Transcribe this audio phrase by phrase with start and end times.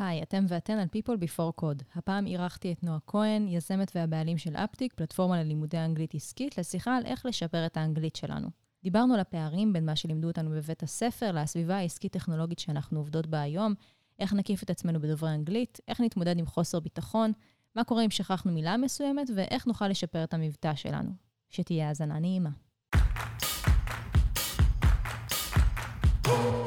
[0.00, 1.82] היי, אתם ואתן על People Before Code.
[1.94, 7.06] הפעם אירחתי את נועה כהן, יזמת והבעלים של אפטיק, פלטפורמה ללימודי אנגלית עסקית, לשיחה על
[7.06, 8.48] איך לשפר את האנגלית שלנו.
[8.82, 13.74] דיברנו על הפערים בין מה שלימדו אותנו בבית הספר לסביבה העסקית-טכנולוגית שאנחנו עובדות בה היום,
[14.18, 17.32] איך נקיף את עצמנו בדוברי אנגלית, איך נתמודד עם חוסר ביטחון,
[17.76, 21.10] מה קורה אם שכחנו מילה מסוימת, ואיך נוכל לשפר את המבטא שלנו.
[21.50, 22.50] שתהיה האזנה נעימה.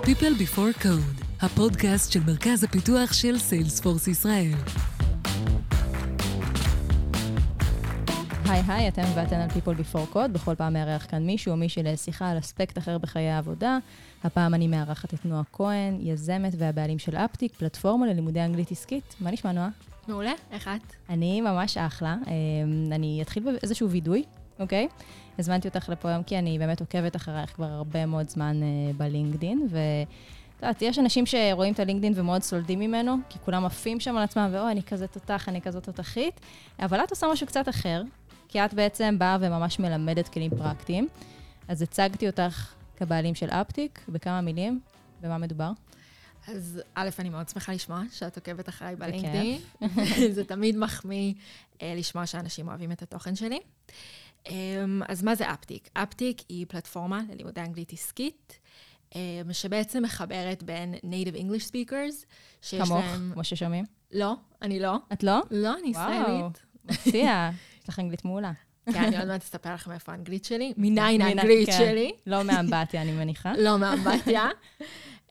[0.03, 4.51] People Before Code, הפודקאסט של מרכז הפיתוח של סיילספורס ישראל.
[8.45, 11.83] היי היי, אתם ואתן על People Before Code, בכל פעם מארח כאן מישהו או מישהי
[11.83, 13.77] לשיחה על אספקט אחר בחיי העבודה.
[14.23, 19.15] הפעם אני מארחת את נועה כהן, יזמת והבעלים של אפטיק, פלטפורמה ללימודי אנגלית עסקית.
[19.19, 19.69] מה נשמע, נועה?
[20.07, 20.93] מעולה, איך את?
[21.09, 22.15] אני ממש אחלה.
[22.27, 22.31] אמ,
[22.91, 24.23] אני אתחיל באיזשהו וידוי,
[24.59, 24.87] אוקיי?
[25.39, 29.67] הזמנתי אותך לפה היום כי אני באמת עוקבת אחרייך כבר הרבה מאוד זמן uh, בלינקדין,
[29.69, 30.07] ואת
[30.63, 34.49] יודעת, יש אנשים שרואים את הלינקדין ומאוד סולדים ממנו, כי כולם עפים שם על עצמם,
[34.51, 36.39] ואוי, אני כזה תותח, אני כזאת תותחית,
[36.79, 38.01] אבל את עושה משהו קצת אחר,
[38.47, 41.07] כי את בעצם באה וממש מלמדת כלים פרקטיים.
[41.67, 44.79] אז הצגתי אותך כבעלים של אפטיק, בכמה מילים,
[45.21, 45.71] במה מדובר?
[46.47, 49.59] אז א', אני מאוד שמחה לשמוע שאת עוקבת אחריי בלינקדין.
[50.35, 51.33] זה תמיד מחמיא
[51.81, 53.59] אה, לשמוע שאנשים אוהבים את התוכן שלי.
[54.49, 55.89] אמ, אז מה זה אפטיק?
[55.93, 58.59] אפטיק היא פלטפורמה ללימודי אנגלית עסקית,
[59.51, 62.25] שבעצם מחברת בין native English speakers,
[62.61, 63.15] שיש כמוך, להם...
[63.15, 63.85] כמוך, כמו ששומעים?
[64.11, 64.97] לא, אני לא.
[65.13, 65.41] את לא?
[65.51, 66.65] לא, אני ישראלית.
[66.85, 67.49] מפתיע,
[67.83, 68.51] יש לך אנגלית מעולה.
[68.93, 70.73] כן, אני עוד מעט אספר לכם איפה האנגלית שלי.
[70.77, 71.77] מניין האנגלית כן.
[71.77, 72.11] שלי.
[72.27, 73.53] לא מאמבטיה, אני מניחה.
[73.57, 74.47] לא מאמבטיה.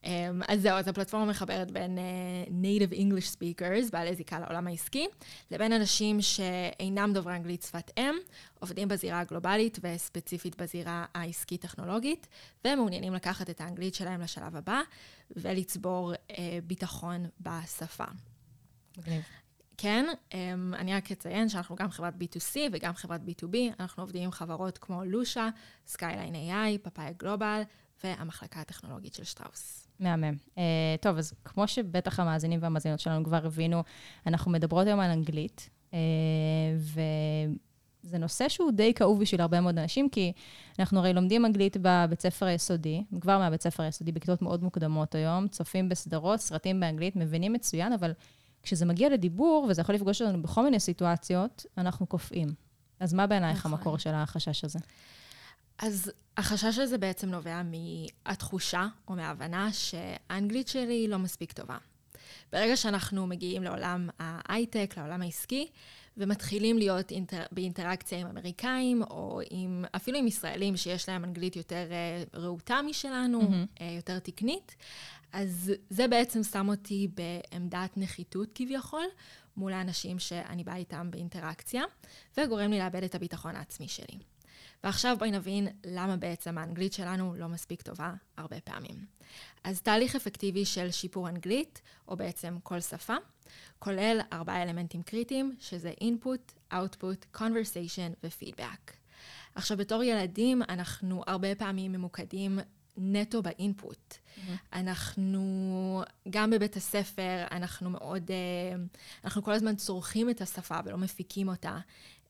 [0.02, 0.06] Um,
[0.48, 5.06] אז זהו, אז הפלטפורמה מחברת בין uh, native English speakers, בעלי זיקה לעולם העסקי,
[5.50, 8.14] לבין אנשים שאינם דוברי אנגלית שפת אם,
[8.60, 12.28] עובדים בזירה הגלובלית וספציפית בזירה העסקית-טכנולוגית,
[12.64, 14.80] ומעוניינים לקחת את האנגלית שלהם לשלב הבא
[15.30, 18.04] ולצבור uh, ביטחון בשפה.
[18.98, 19.22] מגניב.
[19.76, 20.34] כן, um,
[20.74, 25.04] אני רק אציין שאנחנו גם חברת B2C וגם חברת B2B, אנחנו עובדים עם חברות כמו
[25.04, 25.48] Lusha,
[25.86, 27.62] Skyline AI, Papaya Global
[28.04, 29.81] והמחלקה הטכנולוגית של שטראוס.
[30.02, 30.34] מהמם.
[30.54, 30.58] Uh,
[31.00, 33.82] טוב, אז כמו שבטח המאזינים והמאזינות שלנו כבר הבינו,
[34.26, 35.94] אנחנו מדברות היום על אנגלית, uh,
[38.04, 40.32] וזה נושא שהוא די כאוב בשביל הרבה מאוד אנשים, כי
[40.78, 45.48] אנחנו הרי לומדים אנגלית בבית ספר היסודי, כבר מהבית ספר היסודי, בכיתות מאוד מוקדמות היום,
[45.48, 48.12] צופים בסדרות, סרטים באנגלית, מבינים מצוין, אבל
[48.62, 52.48] כשזה מגיע לדיבור, וזה יכול לפגוש אותנו בכל מיני סיטואציות, אנחנו קופאים.
[53.00, 53.72] אז מה בעינייך נכון.
[53.72, 54.78] המקור של החשש הזה?
[55.82, 61.78] אז החשש הזה בעצם נובע מהתחושה או מההבנה שהאנגלית שלי לא מספיק טובה.
[62.52, 65.68] ברגע שאנחנו מגיעים לעולם ההייטק, לעולם העסקי,
[66.16, 67.42] ומתחילים להיות אינטר...
[67.52, 73.40] באינטראקציה עם אמריקאים, או עם, אפילו עם ישראלים שיש להם אנגלית יותר uh, רהוטה משלנו,
[73.40, 73.82] mm-hmm.
[73.84, 74.76] יותר תקנית,
[75.32, 79.04] אז זה בעצם שם אותי בעמדת נחיתות כביכול,
[79.56, 81.82] מול האנשים שאני באה איתם באינטראקציה,
[82.36, 84.31] וגורם לי לאבד את הביטחון העצמי שלי.
[84.84, 89.06] ועכשיו בואי נבין למה בעצם האנגלית שלנו לא מספיק טובה הרבה פעמים.
[89.64, 93.14] אז תהליך אפקטיבי של שיפור אנגלית, או בעצם כל שפה,
[93.78, 98.92] כולל ארבעה אלמנטים קריטיים, שזה input, output, conversation ופידבק.
[99.54, 102.58] עכשיו, בתור ילדים, אנחנו הרבה פעמים ממוקדים
[102.96, 104.14] נטו באינפוט.
[104.14, 104.50] Mm-hmm.
[104.72, 108.76] אנחנו, גם בבית הספר, אנחנו מאוד, אה,
[109.24, 111.78] אנחנו כל הזמן צורכים את השפה ולא מפיקים אותה.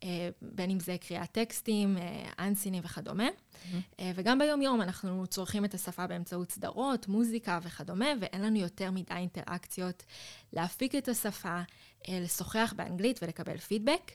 [0.04, 3.28] אה, בין אם זה קריאת טקסטים, אה, אנסינים וכדומה.
[3.28, 4.02] Mm-hmm.
[4.14, 10.04] וגם ביום-יום אנחנו צורכים את השפה באמצעות סדרות, מוזיקה וכדומה, ואין לנו יותר מדי אינטראקציות
[10.52, 11.60] להפיק את השפה,
[12.08, 14.12] לשוחח באנגלית ולקבל פידבק.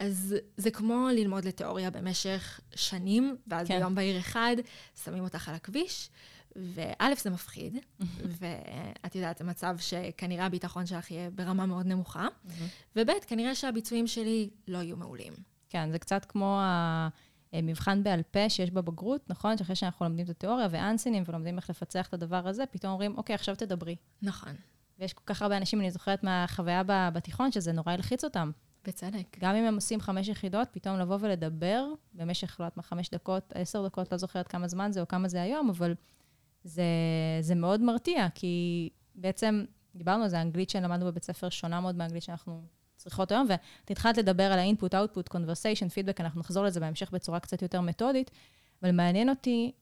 [0.00, 3.78] אז זה כמו ללמוד לתיאוריה במשך שנים, ואז כן.
[3.78, 4.56] ביום בהיר אחד
[5.04, 6.10] שמים אותך על הכביש,
[6.56, 7.76] וא', זה מפחיד,
[8.38, 12.28] ואת יודעת, זה מצב שכנראה הביטחון שלך יהיה ברמה מאוד נמוכה,
[12.96, 15.32] וב', כנראה שהביצועים שלי לא יהיו מעולים.
[15.68, 16.60] כן, זה קצת כמו
[17.52, 19.58] המבחן בעל פה שיש בבגרות, נכון?
[19.58, 23.34] שאחרי שאנחנו לומדים את התיאוריה ואנסינים ולומדים איך לפצח את הדבר הזה, פתאום אומרים, אוקיי,
[23.34, 23.96] עכשיו תדברי.
[24.22, 24.52] נכון.
[24.98, 28.50] ויש כל כך הרבה אנשים, אני זוכרת מהחוויה בתיכון, שזה נורא הלחיץ אותם.
[28.84, 29.36] בצדק.
[29.40, 33.52] גם אם הם עושים חמש יחידות, פתאום לבוא ולדבר במשך, לא יודעת מה, חמש דקות,
[33.54, 35.94] עשר דקות, לא זוכרת כמה זמן זה או כמה זה היום, אבל
[36.64, 36.82] זה,
[37.40, 39.64] זה מאוד מרתיע, כי בעצם,
[39.94, 42.62] דיברנו על זה, האנגלית שלמדנו בבית ספר שונה מאוד מהאנגלית שאנחנו
[42.96, 47.40] צריכות היום, ואת התחלת לדבר על ה-input, output, conversation, feedback, אנחנו נחזור לזה בהמשך בצורה
[47.40, 48.30] קצת יותר מתודית,
[48.82, 49.72] אבל מעניין אותי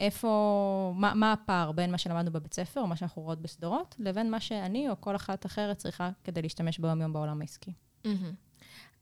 [0.00, 4.30] איפה, מה, מה הפער בין מה שלמדנו בבית ספר, או מה שאנחנו רואות בסדרות, לבין
[4.30, 7.72] מה שאני או כל אחת אחרת צריכה כדי להשתמש ביום-יום בעולם העסקי.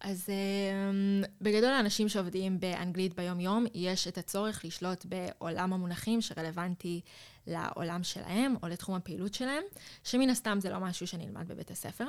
[0.00, 7.00] אז um, בגדול האנשים שעובדים באנגלית ביום-יום, יש את הצורך לשלוט בעולם המונחים שרלוונטי
[7.46, 9.62] לעולם שלהם או לתחום הפעילות שלהם,
[10.04, 12.08] שמן הסתם זה לא משהו שנלמד בבית הספר.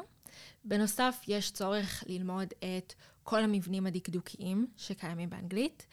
[0.65, 2.93] בנוסף, יש צורך ללמוד את
[3.23, 5.87] כל המבנים הדקדוקיים שקיימים באנגלית.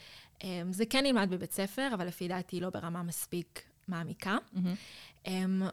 [0.45, 4.37] אמ, זה כן נלמד בבית ספר, אבל לפי דעתי לא ברמה מספיק מעמיקה.
[4.55, 5.29] Mm-hmm.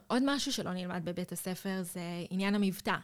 [0.06, 2.00] עוד משהו שלא נלמד בבית הספר זה
[2.30, 2.96] עניין המבטא.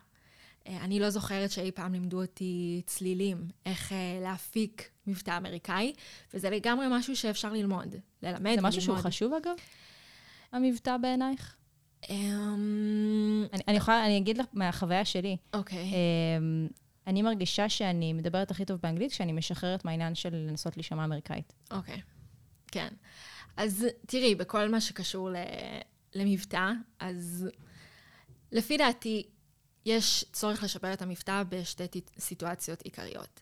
[0.66, 5.92] אה, אני לא זוכרת שאי פעם לימדו אותי צלילים, איך אה, להפיק מבטא אמריקאי,
[6.34, 9.54] וזה לגמרי משהו שאפשר ללמוד, ללמד זה משהו שהוא חשוב, אגב?
[10.52, 11.56] המבטא בעינייך?
[12.04, 12.08] Um...
[13.52, 15.36] אני, אני יכולה, אני אגיד לך מהחוויה שלי.
[15.54, 15.78] אוקיי.
[15.78, 16.70] Okay.
[16.70, 16.72] Um,
[17.06, 21.52] אני מרגישה שאני מדברת הכי טוב באנגלית כשאני משחררת מהעניין של לנסות להישמע אמריקאית.
[21.70, 22.00] אוקיי, okay.
[22.72, 22.88] כן.
[23.56, 25.36] אז תראי, בכל מה שקשור ל...
[26.14, 27.48] למבטא, אז
[28.52, 29.26] לפי דעתי,
[29.90, 33.40] יש צורך לשפר את המבטא בשתי סיטואציות עיקריות.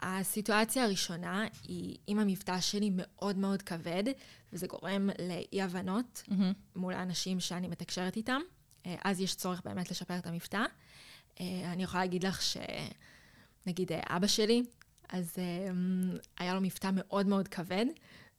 [0.00, 4.04] הסיטואציה הראשונה היא אם המבטא שלי מאוד מאוד כבד,
[4.52, 6.42] וזה גורם לאי-הבנות mm-hmm.
[6.76, 8.40] מול האנשים שאני מתקשרת איתם,
[8.86, 10.64] אה, אז יש צורך באמת לשפר את המבטא.
[11.40, 14.62] אה, אני יכולה להגיד לך שנגיד אה, אבא שלי,
[15.08, 15.36] אז
[16.38, 17.86] היה לו מבטא מאוד מאוד כבד,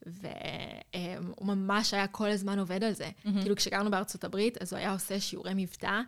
[0.06, 3.10] והוא ממש היה כל הזמן עובד על זה.
[3.10, 3.42] Mm-hmm.
[3.42, 6.02] כאילו כשגרנו בארצות הברית, אז הוא היה עושה שיעורי מבטא.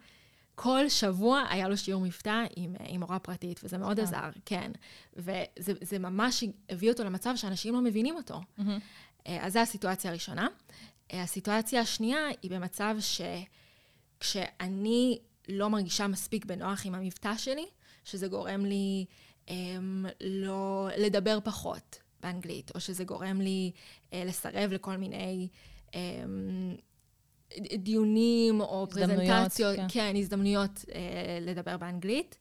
[0.55, 4.03] כל שבוע היה לו שיעור מבטא עם, עם מורה פרטית, וזה מאוד כן.
[4.03, 4.71] עזר, כן.
[5.15, 8.41] וזה ממש הביא אותו למצב שאנשים לא מבינים אותו.
[8.59, 8.61] Mm-hmm.
[9.25, 10.47] אז זו הסיטואציה הראשונה.
[11.09, 12.95] הסיטואציה השנייה היא במצב
[14.19, 15.19] שכשאני
[15.49, 17.65] לא מרגישה מספיק בנוח עם המבטא שלי,
[18.03, 19.05] שזה גורם לי
[19.47, 19.51] um,
[20.21, 23.71] לא לדבר פחות באנגלית, או שזה גורם לי
[24.09, 25.47] uh, לסרב לכל מיני
[25.89, 25.93] um,
[27.77, 29.85] דיונים או פרזנטציות, כן.
[29.89, 30.93] כן, הזדמנויות uh,
[31.41, 32.37] לדבר באנגלית,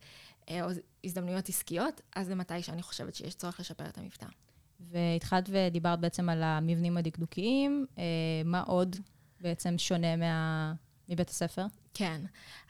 [0.46, 0.68] uh, או
[1.04, 4.26] הזדמנויות עסקיות, אז זה מתי שאני חושבת שיש צורך לשפר את המבטא.
[4.80, 7.98] והתחלת ודיברת בעצם על המבנים הדקדוקיים, uh,
[8.44, 8.96] מה עוד
[9.40, 10.74] בעצם שונה מה...
[11.10, 11.66] מבית הספר?
[11.94, 12.20] כן.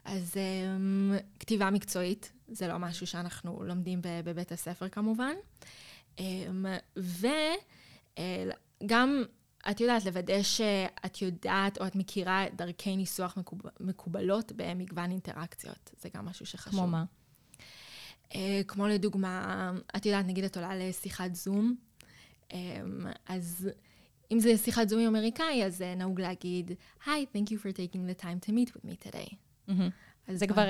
[0.04, 5.32] אז um, כתיבה מקצועית, זה לא משהו שאנחנו לומדים בבית הספר כמובן.
[6.16, 6.20] Um,
[8.82, 9.28] וגם, uh,
[9.70, 13.60] את יודעת, לוודא שאת יודעת או את מכירה דרכי ניסוח מקוב...
[13.80, 15.90] מקובלות במגוון אינטראקציות.
[16.00, 16.80] זה גם משהו שחשוב.
[16.80, 17.04] כמו מה?
[18.28, 18.34] Uh,
[18.68, 21.74] כמו לדוגמה, את יודעת, נגיד את עולה לשיחת זום,
[22.48, 22.54] um,
[23.26, 23.70] אז...
[24.32, 26.72] אם זה שיחת זומי אמריקאי, אז uh, נהוג להגיד,
[27.06, 29.34] היי, thank you for taking the time to meet with me today.
[29.68, 30.32] Mm-hmm.
[30.32, 30.64] זה כבר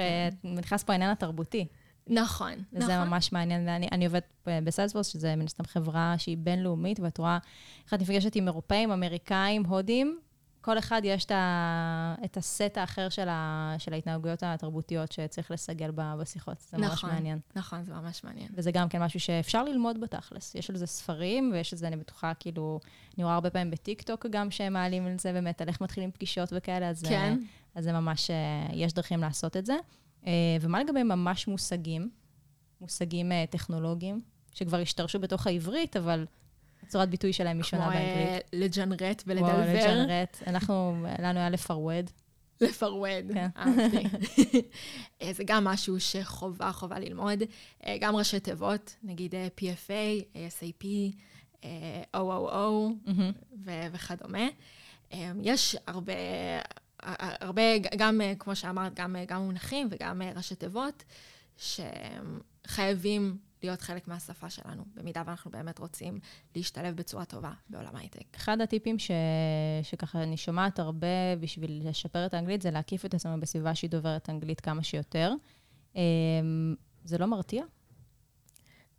[0.44, 1.66] נכנס פה העניין התרבותי.
[2.06, 3.08] נכון, וזה נכון.
[3.08, 3.68] ממש מעניין.
[3.68, 7.38] אני, אני עובדת בסיילספורס, שזה מן הסתם חברה שהיא בינלאומית, ואת רואה
[7.84, 10.18] איך את נפגשת עם אירופאים, אמריקאים, הודים,
[10.60, 11.26] כל אחד יש
[12.24, 16.60] את הסט האחר של, ה, של ההתנהגויות התרבותיות שצריך לסגל בשיחות.
[16.60, 17.38] זה נכון, ממש מעניין.
[17.56, 18.48] נכון, זה ממש מעניין.
[18.54, 20.54] וזה גם כן משהו שאפשר ללמוד בתכלס.
[20.54, 22.80] יש על זה ספרים, ויש על זה, אני בטוחה, כאילו,
[23.16, 26.48] אני רואה הרבה פעמים בטיקטוק גם שהם מעלים על זה באמת, על איך מתחילים פגישות
[26.52, 27.38] וכאלה, אז, כן.
[27.74, 29.76] אז זה ממש, אה, יש דרכים לעשות את זה.
[30.26, 32.10] אה, ומה לגבי ממש מושגים?
[32.80, 34.20] מושגים אה, טכנולוגיים,
[34.54, 36.26] שכבר השתרשו בתוך העברית, אבל
[36.88, 38.48] צורת ביטוי שלהם היא שונה באנגלית.
[38.50, 39.48] כמו לג'נרט ולדלבר.
[39.48, 40.42] וואו, לג'נרט.
[40.46, 42.10] אנחנו, לנו היה לפרווד.
[42.60, 43.48] לפרווד, כן.
[43.56, 44.02] אהבתי.
[45.22, 47.42] אה, זה גם משהו שחובה, חובה ללמוד.
[47.86, 50.86] אה, גם ראשי תיבות, נגיד אה, PFA, ASAP,
[52.16, 53.10] OOO
[53.92, 54.48] וכדומה.
[55.42, 56.12] יש הרבה,
[57.02, 57.62] הרבה,
[57.96, 61.04] גם, כמו שאמרת, גם, גם מונחים וגם ראשי תיבות,
[61.56, 66.18] שחייבים להיות חלק מהשפה שלנו, במידה ואנחנו באמת רוצים
[66.56, 68.36] להשתלב בצורה טובה בעולם ההייטק.
[68.36, 69.10] אחד הטיפים ש...
[69.82, 74.30] שככה אני שומעת הרבה בשביל לשפר את האנגלית, זה להקיף את עצמנו בסביבה שהיא דוברת
[74.30, 75.32] אנגלית כמה שיותר.
[75.96, 76.00] אמ,
[77.04, 77.64] זה לא מרתיע?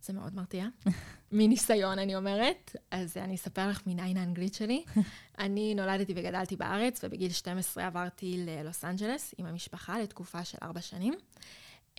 [0.02, 0.66] זה מאוד מרתיע.
[1.32, 2.76] מניסיון, אני אומרת.
[2.90, 4.84] אז אני אספר לך מניין האנגלית שלי.
[5.38, 11.14] אני נולדתי וגדלתי בארץ, ובגיל 12 עברתי ללוס אנג'לס עם המשפחה לתקופה של ארבע שנים.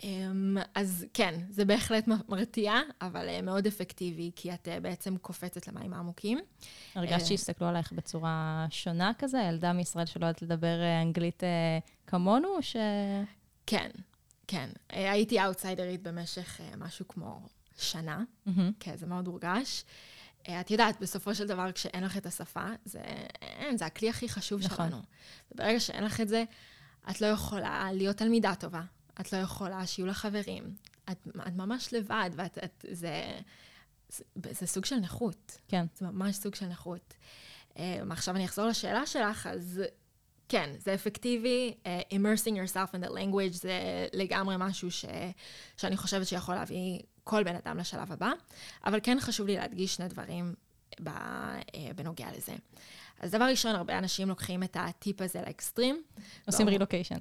[0.03, 5.67] אמ, אז כן, זה בהחלט מרתיע, אבל אה, מאוד אפקטיבי, כי את אה, בעצם קופצת
[5.67, 6.39] למים העמוקים.
[6.95, 9.38] הרגשת אה, שהסתכלו עלייך בצורה שונה כזה?
[9.50, 11.43] ילדה מישראל שלא יודעת לדבר אנגלית
[12.07, 12.75] כמונו, או ש...
[13.65, 13.89] כן,
[14.48, 14.69] כן.
[14.89, 17.41] הייתי אאוטסיידרית במשך משהו כמו
[17.77, 18.23] שנה,
[18.79, 19.83] כן, זה מאוד הורגש.
[20.41, 23.01] את יודעת, בסופו של דבר, כשאין לך את השפה, זה,
[23.41, 24.89] אין, זה הכלי הכי חשוב נכון.
[24.89, 25.01] שלנו.
[25.51, 26.43] וברגע שאין לך את זה,
[27.09, 28.81] את לא יכולה להיות תלמידה טובה.
[29.21, 30.75] את לא יכולה שיהיו לך חברים.
[31.11, 33.39] את, את ממש לבד, ואת, את, זה,
[34.09, 35.57] זה, זה סוג של נכות.
[35.67, 35.85] כן.
[35.97, 37.13] זה ממש סוג של נכות.
[37.73, 37.75] Um,
[38.09, 39.81] עכשיו אני אחזור לשאלה שלך, אז
[40.53, 41.74] כן, זה אפקטיבי.
[41.83, 45.05] Uh, immersing yourself in the language זה לגמרי משהו ש,
[45.77, 48.31] שאני חושבת שיכול להביא כל בן אדם לשלב הבא,
[48.86, 50.53] אבל כן חשוב לי להדגיש שני דברים
[51.03, 52.53] ב, uh, בנוגע לזה.
[53.19, 56.03] אז דבר ראשון, הרבה אנשים לוקחים את הטיפ הזה לאקסטרים.
[56.48, 56.67] עושים.
[56.67, 57.17] רילוקיישן.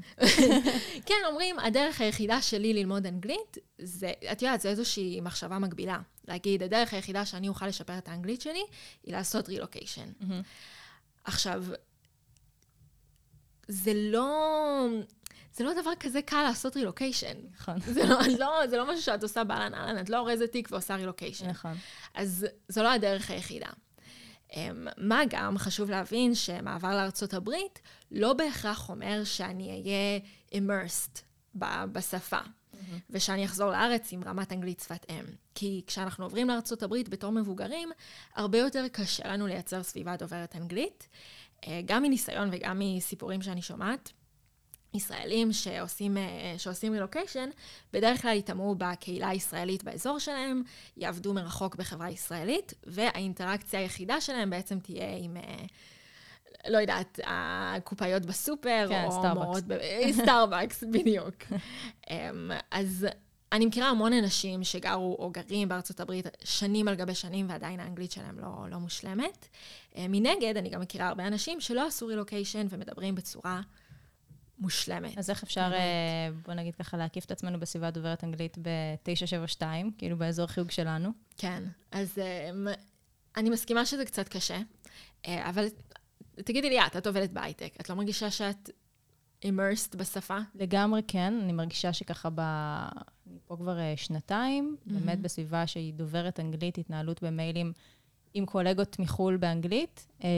[1.07, 5.99] כן, אומרים, הדרך היחידה שלי ללמוד אנגלית, זה, את יודעת, זה איזושהי מחשבה מקבילה.
[6.29, 8.62] להגיד, הדרך היחידה שאני אוכל לשפר את האנגלית שלי,
[9.05, 10.12] היא לעשות רילוקיישן.
[11.25, 11.65] עכשיו,
[13.73, 14.88] זה לא...
[15.55, 17.37] זה לא דבר כזה קל לעשות רילוקיישן.
[17.55, 17.81] נכון.
[17.95, 20.95] זה לא, לא, זה לא משהו שאת עושה באהלן אהלן, את לא אורזת תיק ועושה
[20.97, 21.49] רילוקיישן.
[21.49, 21.75] נכון.
[22.14, 23.69] אז זו לא הדרך היחידה.
[24.57, 30.19] אמ, מה גם, חשוב להבין שמעבר לארצות הברית לא בהכרח אומר שאני אהיה
[30.52, 31.21] immersed
[31.93, 32.38] בשפה,
[33.11, 35.25] ושאני אחזור לארץ עם רמת אנגלית שפת אם.
[35.55, 37.88] כי כשאנחנו עוברים לארצות הברית בתור מבוגרים,
[38.35, 41.09] הרבה יותר קשה לנו לייצר סביבה דוברת אנגלית,
[41.85, 44.12] גם מניסיון וגם מסיפורים שאני שומעת.
[44.95, 47.49] ישראלים שעושים, אה, שעושים רילוקיישן,
[47.92, 50.62] בדרך כלל יטמעו בקהילה הישראלית באזור שלהם,
[50.97, 55.64] יעבדו מרחוק בחברה ישראלית, והאינטראקציה היחידה שלהם בעצם תהיה עם, אה,
[56.69, 59.45] לא יודעת, הקופאיות בסופר, כן, או סטארבקס.
[59.45, 59.78] מורות ב...
[60.12, 61.37] סטארבקס, בדיוק.
[62.11, 63.07] אמ, אז
[63.52, 68.12] אני מכירה המון אנשים שגרו או גרים בארצות הברית שנים על גבי שנים, ועדיין האנגלית
[68.12, 69.49] שלהם לא, לא מושלמת.
[69.97, 73.61] אה, מנגד, אני גם מכירה הרבה אנשים שלא עשו רילוקיישן ומדברים בצורה
[74.59, 75.18] מושלמת.
[75.18, 75.75] אז איך אפשר, באמת.
[75.75, 79.62] אה, בוא נגיד ככה, להקיף את עצמנו בסביבה דוברת אנגלית ב-972,
[79.99, 81.11] כאילו באזור חיוג שלנו?
[81.37, 82.68] כן, אז um,
[83.37, 84.59] אני מסכימה שזה קצת קשה,
[85.26, 85.66] אבל
[86.35, 88.71] תגידי לי את, את עובדת בהייטק, את לא מרגישה שאת
[89.45, 90.39] immersed בשפה?
[90.55, 92.41] לגמרי כן, אני מרגישה שככה ב...
[92.41, 94.91] אני פה כבר אה, שנתיים, Mhm.
[94.93, 97.73] באמת בסביבה שהיא דוברת אנגלית, התנהלות במיילים
[98.35, 100.07] עם קולגות מחו"ל באנגלית.
[100.25, 100.29] אה,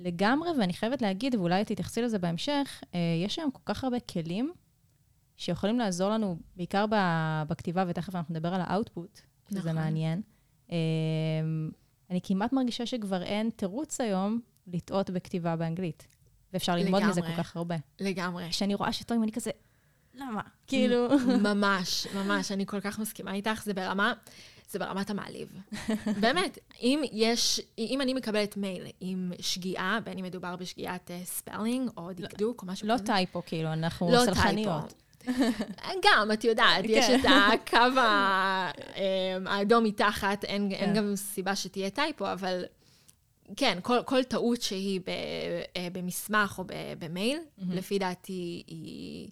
[0.00, 4.52] לגמרי, ואני חייבת להגיד, ואולי תתייחסי לזה בהמשך, אה, יש היום כל כך הרבה כלים
[5.36, 9.74] שיכולים לעזור לנו, בעיקר ב- בכתיבה, ותכף אנחנו נדבר על האאוטפוט, שזה נכון.
[9.74, 10.22] מעניין.
[10.72, 10.76] אה,
[12.10, 16.06] אני כמעט מרגישה שכבר אין תירוץ היום לטעות בכתיבה באנגלית.
[16.52, 17.22] ואפשר ללמוד מזה.
[17.22, 17.76] כל כך הרבה.
[18.00, 18.48] לגמרי.
[18.50, 19.50] כשאני רואה שטועים, אני כזה,
[20.14, 20.40] למה?
[20.66, 21.08] כאילו...
[21.48, 24.12] ממש, ממש, אני כל כך מסכימה איתך, זה ברמה,
[24.70, 25.52] זה ברמת המעליב.
[26.22, 32.12] באמת, אם יש, אם אני מקבלת מייל עם שגיאה, בין אם מדובר בשגיאת spelling או
[32.12, 34.94] דקדוק או משהו לא כזה, typo, כאילו, אנחנו לא סלחניות.
[36.04, 37.20] גם, את יודעת, יש כן.
[37.20, 40.96] את הקו ה- אמ, האדום מתחת, אין, אין כן.
[40.96, 42.64] גם סיבה שתהיה טייפו, אבל
[43.56, 45.08] כן, כל, כל טעות שהיא ב,
[45.76, 49.30] אה, במסמך או ב, במייל, לפי דעתי היא,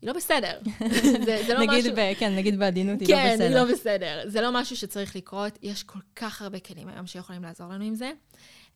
[0.00, 0.60] היא לא בסדר.
[1.26, 1.92] זה, זה לא נגיד, משהו...
[1.96, 3.44] ב- כן, נגיד בעדינות, היא לא כן, בסדר.
[3.44, 4.22] היא לא בסדר.
[4.26, 5.58] זה לא משהו שצריך לקרות.
[5.62, 8.12] יש כל כך הרבה כלים היום שיכולים לעזור לנו עם זה.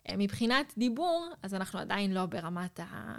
[0.09, 3.19] אה, מבחינת דיבור, אז אנחנו עדיין לא ברמת ה...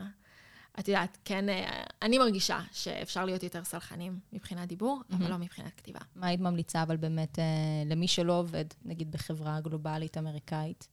[0.79, 5.73] את יודעת, כן, אה, אני מרגישה שאפשר להיות יותר סלחנים מבחינת דיבור, אבל לא מבחינת
[5.77, 5.99] כתיבה.
[6.15, 7.43] מה היית ממליצה, אבל באמת, אה,
[7.85, 10.87] למי שלא עובד, נגיד בחברה גלובלית אמריקאית,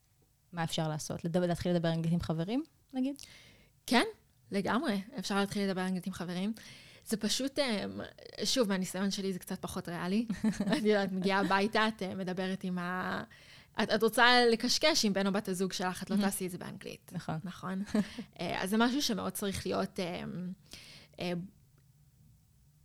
[0.52, 1.24] מה אפשר לעשות?
[1.24, 3.16] לדבר, להתחיל לדבר אנגלית עם חברים, נגיד?
[3.86, 4.04] כן,
[4.50, 5.02] לגמרי.
[5.18, 6.52] אפשר להתחיל לדבר אנגלית עם חברים.
[7.06, 7.84] זה פשוט, אה,
[8.44, 10.26] שוב, מהניסיון שלי זה קצת פחות ריאלי.
[10.78, 13.22] את יודעת, מגיעה הביתה, את אה, מדברת עם ה...
[13.82, 16.58] את, את רוצה לקשקש עם בן או בת הזוג שלך, את לא תעשי את זה
[16.58, 17.10] באנגלית.
[17.12, 17.38] נכון.
[17.44, 17.82] נכון?
[18.40, 20.22] אה, אז זה משהו שמאוד צריך להיות אה,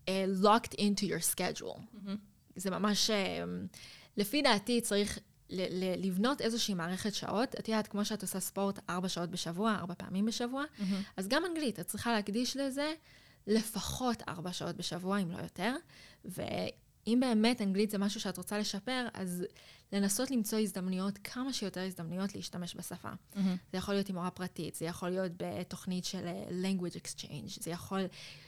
[0.07, 1.79] אה, locked into your schedule.
[2.55, 3.09] זה ממש,
[4.17, 5.19] לפי דעתי צריך
[5.51, 7.55] ל- לבנות איזושהי מערכת שעות.
[7.59, 10.63] את יודעת, כמו שאת עושה ספורט ארבע שעות בשבוע, ארבע פעמים בשבוע,
[11.17, 12.93] אז גם אנגלית, את צריכה להקדיש לזה
[13.47, 15.75] לפחות ארבע שעות בשבוע, אם לא יותר.
[16.25, 19.43] ואם באמת אנגלית זה משהו שאת רוצה לשפר, אז
[19.91, 23.09] לנסות למצוא הזדמנויות, כמה שיותר הזדמנויות להשתמש בשפה.
[23.71, 27.71] זה יכול להיות עם מורה פרטית, זה יכול להיות בתוכנית של אה, language exchange, זה
[27.71, 28.01] יכול...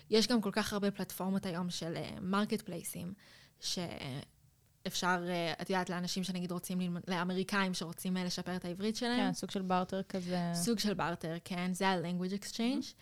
[0.09, 3.13] יש גם כל כך הרבה פלטפורמות היום של marketplace ים,
[3.59, 3.87] שאפשר,
[4.85, 9.19] אה, את יודעת, לאנשים שנגיד רוצים ללמוד, לאמריקאים שרוצים אה, לשפר את העברית שלהם.
[9.19, 10.51] כן, סוג של בארטר כזה.
[10.53, 12.93] סוג של בארטר, כן, זה ה-language exchange.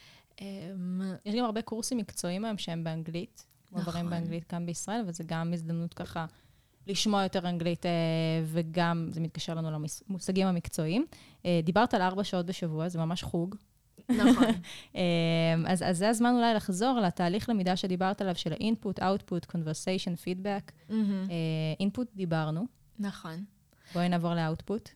[0.41, 4.09] אמ, יש גם הרבה קורסים מקצועיים היום שהם באנגלית, מועברים נכון.
[4.09, 6.25] באנגלית כאן בישראל, וזה גם הזדמנות ככה
[6.87, 7.91] לשמוע יותר אנגלית, אה,
[8.45, 9.71] וגם זה מתקשר לנו
[10.09, 11.05] למושגים המקצועיים.
[11.63, 13.55] דיברת על ארבע שעות בשבוע, זה ממש חוג.
[14.17, 14.45] נכון,
[14.95, 15.01] אה,
[15.67, 20.91] אז, אז זה הזמן אולי לחזור לתהליך למידה שדיברת עליו, של ה-input, output, conversation, feedback.
[20.91, 22.65] אה, input דיברנו,
[22.99, 23.43] נכון.
[23.93, 24.89] בואי נעבור ל-output.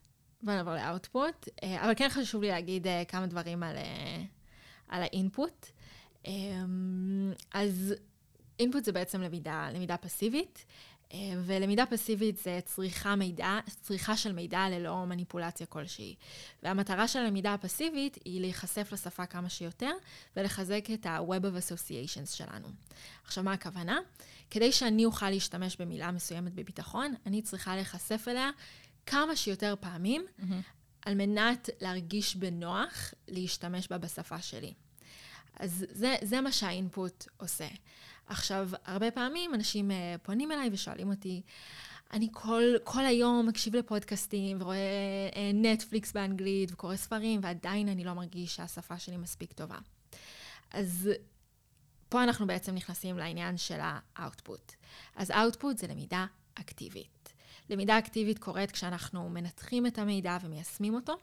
[0.43, 1.49] בוא נעבור לאאוטפוט.
[1.63, 3.75] אה, אבל כן חשוב לי להגיד אה, כמה דברים על,
[4.89, 5.65] על האינפוט.
[6.25, 7.93] אמ, אז
[8.59, 10.65] אינפוט זה בעצם למידה, למידה פסיבית,
[11.45, 16.15] ולמידה פסיבית זה צריכה מידע, צריכה של מידע ללא מניפולציה כלשהי.
[16.63, 19.91] והמטרה של הלמידה הפסיבית היא להיחשף לשפה כמה שיותר,
[20.35, 22.67] ולחזק את ה-Web of Associations שלנו.
[23.23, 23.99] עכשיו, מה הכוונה?
[24.49, 28.49] כדי שאני אוכל להשתמש במילה מסוימת בביטחון, אני צריכה להיחשף אליה
[29.05, 30.25] כמה שיותר פעמים,
[31.05, 34.73] על מנת להרגיש בנוח להשתמש בה בשפה שלי.
[35.59, 37.67] אז זה, זה מה שה input עושה.
[38.27, 41.41] עכשיו, הרבה פעמים אנשים uh, פונים אליי ושואלים אותי,
[42.13, 48.13] אני כל, כל היום מקשיב לפודקאסטים ורואה uh, נטפליקס באנגלית וקורא ספרים, ועדיין אני לא
[48.13, 49.77] מרגיש שהשפה שלי מספיק טובה.
[50.71, 51.09] אז
[52.09, 54.71] פה אנחנו בעצם נכנסים לעניין של ה output.
[55.15, 57.33] אז output זה למידה אקטיבית.
[57.69, 61.13] למידה אקטיבית קורית כשאנחנו מנתחים את המידע ומיישמים אותו,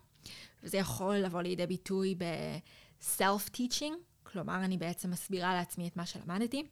[0.63, 3.93] וזה יכול לבוא לידי ביטוי ב-self-teaching,
[4.23, 6.67] כלומר, אני בעצם מסבירה לעצמי את מה שלמדתי.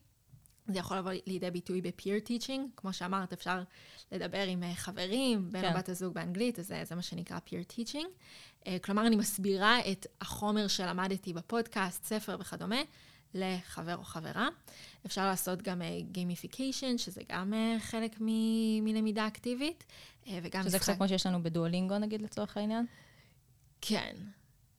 [0.67, 3.63] זה יכול לבוא לידי ביטוי ב-peer teaching, כמו שאמרת, אפשר
[4.11, 5.73] לדבר עם אה, חברים, בן כן.
[5.77, 8.05] בת הזוג באנגלית, אז זה, זה מה שנקרא peer teaching.
[8.63, 12.81] Uh, כלומר, אני מסבירה את החומר שלמדתי בפודקאסט, ספר וכדומה,
[13.33, 14.47] לחבר או חברה.
[15.05, 19.83] אפשר לעשות גם gamification, שזה גם חלק מ- מלמידה אקטיבית,
[20.27, 22.85] וגם שזה קצת כמו שיש לנו בדואלינגו, נגיד, לצורך העניין?
[23.81, 24.15] כן,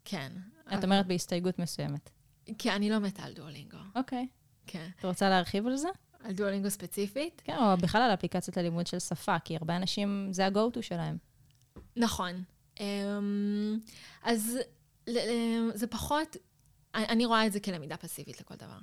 [0.05, 0.33] כן.
[0.75, 2.11] את אומרת בהסתייגות מסוימת.
[2.59, 3.79] כי אני לא מתה על דואלינגו.
[3.97, 4.27] אוקיי.
[4.67, 4.89] כן.
[5.01, 5.89] את רוצה להרחיב על זה?
[6.25, 7.43] על דואלינגו ספציפית?
[7.45, 11.17] כן, או בכלל על אפליקציות ללימוד של שפה, כי הרבה אנשים, זה ה-go-to שלהם.
[11.97, 12.43] נכון.
[12.81, 13.79] אמ,
[14.23, 14.59] אז
[15.75, 16.37] זה פחות,
[16.95, 18.79] אני רואה את זה כלמידה פסיבית לכל דבר.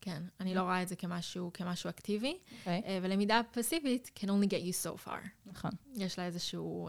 [0.00, 2.38] כן, אני לא רואה את זה כמשהו, כמשהו אקטיבי.
[2.48, 2.58] Okay.
[2.58, 2.82] אוקיי.
[2.86, 5.28] אה, ולמידה פסיבית can only get you so far.
[5.46, 5.70] נכון.
[5.94, 6.88] יש לה איזשהו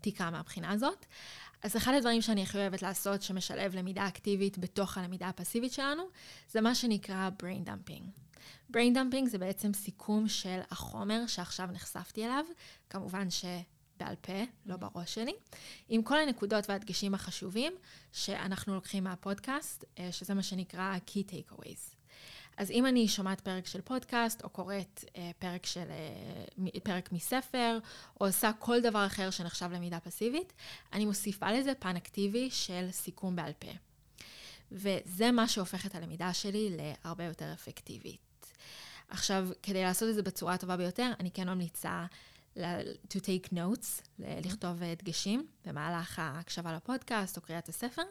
[0.00, 1.06] תיקה מהבחינה הזאת.
[1.62, 6.02] אז אחד הדברים שאני הכי אוהבת לעשות, שמשלב למידה אקטיבית בתוך הלמידה הפסיבית שלנו,
[6.48, 8.02] זה מה שנקרא brain dumping.
[8.72, 12.44] brain dumping זה בעצם סיכום של החומר שעכשיו נחשפתי אליו,
[12.90, 15.32] כמובן שבעל פה, לא בראש שלי,
[15.88, 17.72] עם כל הנקודות והדגשים החשובים
[18.12, 22.01] שאנחנו לוקחים מהפודקאסט, אה, שזה מה שנקרא key takeaways.
[22.56, 27.78] אז אם אני שומעת פרק של פודקאסט, או קוראת אה, פרק, של, אה, פרק מספר,
[28.20, 30.52] או עושה כל דבר אחר שנחשב למידה פסיבית,
[30.92, 33.70] אני מוסיפה לזה פן אקטיבי של סיכום בעל פה.
[34.72, 38.52] וזה מה שהופך את הלמידה שלי להרבה יותר אפקטיבית.
[39.08, 42.06] עכשיו, כדי לעשות את זה בצורה הטובה ביותר, אני כן ממליצה
[43.08, 48.02] to take notes, לכתוב דגשים במהלך ההקשבה לפודקאסט או קריאת הספר,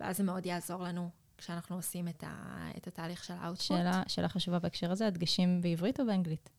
[0.00, 3.66] ואז זה מאוד יעזור לנו כשאנחנו עושים את, ה, את התהליך של האוטפוט.
[3.66, 6.50] שאלה, שאלה חשובה בהקשר הזה, הדגשים בעברית או באנגלית?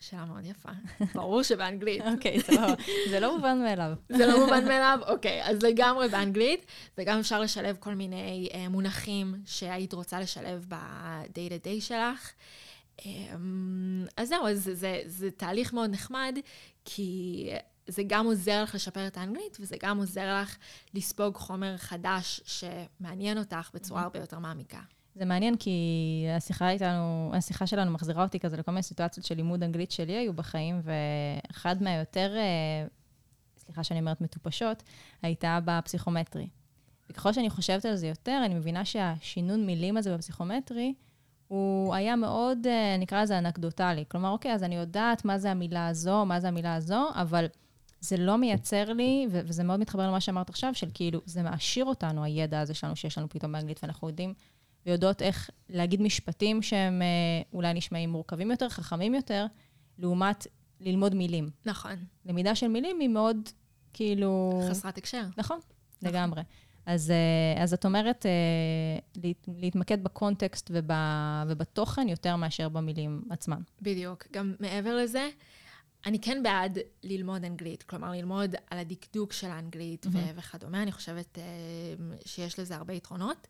[0.00, 0.68] שאלה מאוד יפה.
[1.14, 2.02] ברור שבאנגלית.
[2.02, 2.74] אוקיי, סבבה.
[3.10, 3.92] זה לא מובן מאליו.
[4.08, 4.98] זה לא מובן מאליו?
[5.06, 6.66] אוקיי, אז לגמרי באנגלית,
[6.98, 12.32] וגם אפשר לשלב כל מיני uh, מונחים שהיית רוצה לשלב ב-day to day שלך.
[13.00, 13.02] Um,
[14.16, 16.38] אז זהו, אז זה, זה, זה תהליך מאוד נחמד,
[16.84, 17.50] כי
[17.86, 20.56] זה גם עוזר לך לשפר את האנגלית, וזה גם עוזר לך
[20.94, 24.80] לספוג חומר חדש שמעניין אותך בצורה הרבה יותר מעמיקה.
[25.14, 29.62] זה מעניין כי השיחה איתנו, השיחה שלנו מחזירה אותי כזה לכל מיני סיטואציות של לימוד
[29.62, 32.86] אנגלית שלי היו בחיים, ואחד מהיותר, אה,
[33.56, 34.82] סליחה שאני אומרת מטופשות,
[35.22, 36.48] הייתה בפסיכומטרי.
[37.10, 40.94] וככל שאני חושבת על זה יותר, אני מבינה שהשינון מילים הזה בפסיכומטרי,
[41.48, 44.04] הוא היה מאוד, אה, נקרא לזה אנקדוטלי.
[44.08, 47.46] כלומר, אוקיי, אז אני יודעת מה זה המילה הזו, מה זה המילה הזו, אבל
[48.04, 51.84] זה לא מייצר לי, ו- וזה מאוד מתחבר למה שאמרת עכשיו, של כאילו, זה מעשיר
[51.84, 54.34] אותנו, הידע הזה שלנו, שיש לנו פתאום באנגלית, ואנחנו יודעים
[54.86, 57.06] ויודעות איך להגיד משפטים שהם אה,
[57.52, 59.46] אולי נשמעים מורכבים יותר, חכמים יותר,
[59.98, 60.46] לעומת
[60.80, 61.50] ללמוד מילים.
[61.66, 61.92] נכון.
[62.26, 63.48] למידה של מילים היא מאוד,
[63.92, 64.62] כאילו...
[64.70, 65.22] חסרת הקשר.
[65.36, 65.58] נכון,
[66.02, 66.14] נכון.
[66.14, 66.42] לגמרי.
[66.86, 68.30] אז, אה, אז את אומרת אה,
[69.22, 70.90] להת, להתמקד בקונטקסט וב,
[71.48, 73.60] ובתוכן יותר מאשר במילים עצמן.
[73.82, 74.26] בדיוק.
[74.32, 75.28] גם מעבר לזה,
[76.06, 80.10] אני כן בעד ללמוד אנגלית, כלומר ללמוד על הדקדוק של האנגלית mm-hmm.
[80.12, 83.46] ו- וכדומה, אני חושבת uh, שיש לזה הרבה יתרונות,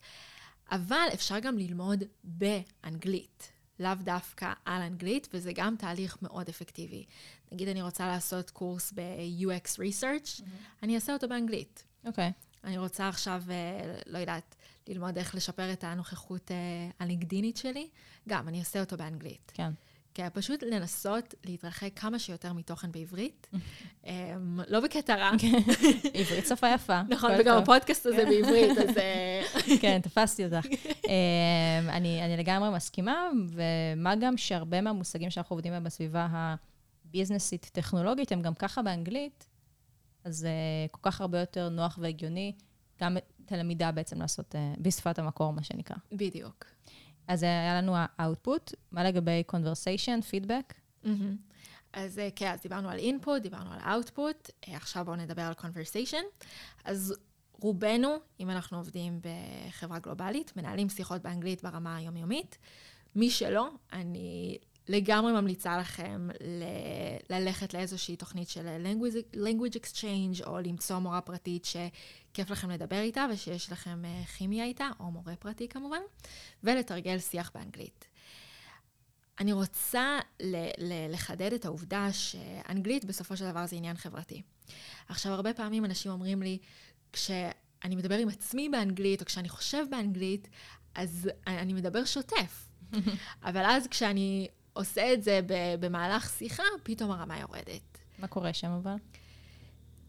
[0.70, 7.04] אבל אפשר גם ללמוד באנגלית, לאו דווקא על אנגלית, וזה גם תהליך מאוד אפקטיבי.
[7.52, 10.82] נגיד אני רוצה לעשות קורס ב-UX Research, mm-hmm.
[10.82, 11.84] אני אעשה אותו באנגלית.
[12.04, 12.28] אוקיי.
[12.28, 12.66] Okay.
[12.66, 14.54] אני רוצה עכשיו, uh, לא יודעת,
[14.88, 16.54] ללמוד איך לשפר את הנוכחות uh,
[16.98, 17.88] הלינקדינית שלי,
[18.28, 19.52] גם, אני אעשה אותו באנגלית.
[19.54, 19.72] כן.
[20.14, 23.46] כן, פשוט לנסות להתרחק כמה שיותר מתוכן בעברית.
[24.06, 25.30] אמ, לא בקטע רע.
[25.38, 25.58] כן.
[26.20, 27.02] עברית שפה יפה.
[27.08, 28.96] נכון, וגם הפודקאסט הזה בעברית, אז...
[28.98, 29.42] אה,
[29.82, 30.66] כן, תפסתי אותך.
[31.06, 36.28] אמ, אני לגמרי מסכימה, ומה גם שהרבה מהמושגים שאנחנו עובדים בהם בסביבה
[37.04, 39.46] הביזנסית טכנולוגית, הם גם ככה באנגלית,
[40.24, 40.50] אז זה
[40.90, 42.52] כל כך הרבה יותר נוח והגיוני,
[43.00, 45.96] גם את הלמידה בעצם לעשות אה, בשפת המקור, מה שנקרא.
[46.12, 46.64] בדיוק.
[47.28, 50.74] אז היה לנו ה-output, מה לגבי conversation, feedback?
[51.92, 55.54] אז אה, כן, אז דיברנו על input, דיברנו על output, אה, עכשיו בואו נדבר על
[55.58, 56.46] conversation.
[56.84, 57.14] אז
[57.52, 62.58] רובנו, אם אנחנו עובדים בחברה גלובלית, מנהלים שיחות באנגלית ברמה היומיומית.
[63.16, 64.58] מי שלא, אני
[64.88, 71.64] לגמרי ממליצה לכם ל- ללכת לאיזושהי תוכנית של language, language exchange, או למצוא מורה פרטית
[71.64, 76.00] שכיף לכם לדבר איתה ושיש לכם uh, כימיה איתה, או מורה פרטי כמובן,
[76.64, 78.04] ולתרגל שיח באנגלית.
[79.40, 84.42] אני רוצה ל- ל- לחדד את העובדה שאנגלית בסופו של דבר זה עניין חברתי.
[85.08, 86.58] עכשיו, הרבה פעמים אנשים אומרים לי,
[87.12, 90.48] כשאני מדבר עם עצמי באנגלית, או כשאני חושב באנגלית,
[90.94, 92.68] אז אני מדבר שוטף.
[93.44, 95.40] אבל אז כשאני עושה את זה
[95.80, 97.98] במהלך שיחה, פתאום הרמה יורדת.
[98.18, 98.96] מה קורה שם אבל?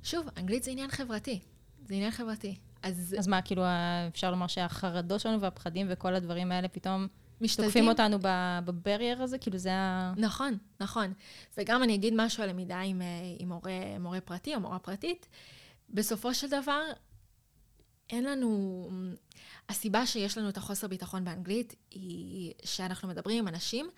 [0.03, 1.39] שוב, אנגלית זה עניין חברתי.
[1.85, 2.55] זה עניין חברתי.
[2.83, 3.15] אז...
[3.19, 3.63] אז מה, כאילו,
[4.07, 7.07] אפשר לומר שהחרדות שלנו והפחדים וכל הדברים האלה פתאום...
[7.41, 7.71] משתלטים.
[7.71, 8.17] תוקפים אותנו
[8.65, 9.37] בברייר הזה?
[9.37, 10.13] כאילו זה ה...
[10.17, 11.13] נכון, נכון.
[11.57, 13.07] וגם אני אגיד משהו על למידה עם, אה,
[13.39, 15.27] עם מורה, מורה פרטי או מורה פרטית.
[15.89, 16.81] בסופו של דבר,
[18.09, 18.89] אין לנו...
[19.69, 23.89] הסיבה שיש לנו את החוסר ביטחון באנגלית היא שאנחנו מדברים עם אנשים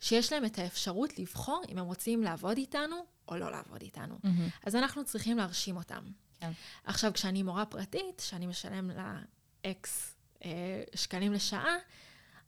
[0.00, 2.96] שיש להם את האפשרות לבחור אם הם רוצים לעבוד איתנו
[3.28, 4.14] או לא לעבוד איתנו.
[4.14, 4.66] Mm-hmm.
[4.66, 6.04] אז אנחנו צריכים להרשים אותם.
[6.40, 6.52] כן.
[6.84, 9.18] עכשיו, כשאני מורה פרטית, שאני משלם לה
[9.66, 11.76] אקס אה, שקלים לשעה,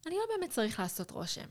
[0.06, 1.46] אני לא באמת צריך לעשות רושם,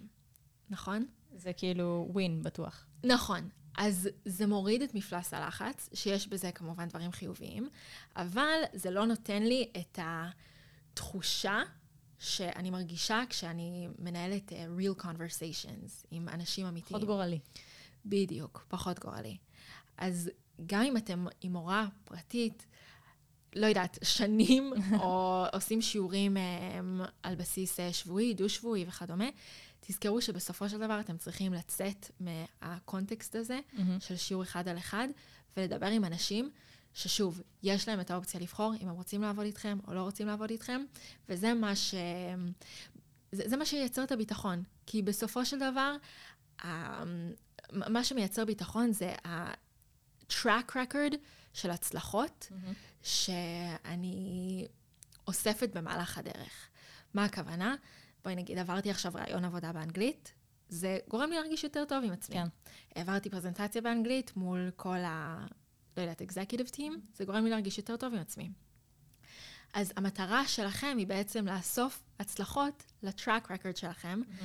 [0.69, 1.05] נכון?
[1.35, 2.85] זה כאילו ווין בטוח.
[3.03, 3.49] נכון.
[3.77, 7.69] אז זה מוריד את מפלס הלחץ, שיש בזה כמובן דברים חיוביים,
[8.15, 9.99] אבל זה לא נותן לי את
[10.93, 11.61] התחושה
[12.19, 16.99] שאני מרגישה כשאני מנהלת uh, real conversations עם אנשים אמיתיים.
[16.99, 17.39] פחות גורלי.
[18.05, 19.37] בדיוק, פחות גורלי.
[19.97, 20.29] אז
[20.65, 22.65] גם אם אתם עם מורה פרטית,
[23.55, 29.29] לא יודעת, שנים, או עושים שיעורים um, על בסיס uh, שבועי, דו-שבועי וכדומה,
[29.79, 33.79] תזכרו שבסופו של דבר אתם צריכים לצאת מהקונטקסט הזה mm-hmm.
[33.99, 35.07] של שיעור אחד על אחד,
[35.57, 36.51] ולדבר עם אנשים
[36.97, 40.49] ששוב, יש להם את האופציה לבחור אם הם רוצים לעבוד איתכם או לא רוצים לעבוד
[40.49, 40.81] איתכם,
[41.29, 41.95] וזה מה ש...
[43.31, 44.63] זה, זה מה שייצר את הביטחון.
[44.85, 45.95] כי בסופו של דבר,
[47.73, 51.15] מה שמייצר ביטחון זה ה-track record
[51.53, 52.73] של הצלחות mm-hmm.
[53.03, 54.67] שאני
[55.27, 56.69] אוספת במהלך הדרך.
[57.13, 57.75] מה הכוונה?
[58.23, 60.33] בואי נגיד, עברתי עכשיו ראיון עבודה באנגלית,
[60.69, 62.35] זה גורם לי להרגיש יותר טוב עם עצמי.
[62.35, 62.47] כן.
[62.95, 65.45] העברתי פרזנטציה באנגלית מול כל ה...
[65.97, 68.49] לא יודעת, אקזקיוטיב טים, זה גורם לי להרגיש יותר טוב עם עצמי.
[69.73, 74.43] אז המטרה שלכם היא בעצם לאסוף הצלחות לטראק רקורד שלכם, mm-hmm.